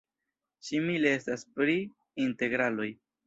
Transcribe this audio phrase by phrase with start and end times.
[0.69, 1.77] Simile estas pri
[2.27, 2.89] integraloj.